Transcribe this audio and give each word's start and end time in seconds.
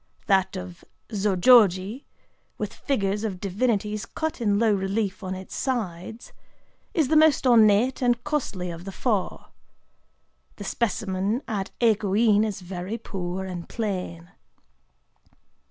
That 0.25 0.55
of 0.57 0.83
Zōjōji,—with 1.09 2.73
figures 2.73 3.23
of 3.23 3.39
divinities 3.39 4.07
cut 4.07 4.41
in 4.41 4.57
low 4.57 4.73
relief 4.73 5.23
on 5.23 5.35
its 5.35 5.55
sides,—is 5.55 7.07
the 7.07 7.15
most 7.15 7.45
ornate 7.45 8.01
and 8.01 8.23
costly 8.23 8.71
of 8.71 8.85
the 8.85 8.91
four. 8.91 9.49
The 10.55 10.63
specimen 10.63 11.43
at 11.47 11.69
Ekō 11.79 12.17
In 12.17 12.43
is 12.43 12.61
very 12.61 12.97
poor 12.97 13.45
and 13.45 13.69
plain. 13.69 14.31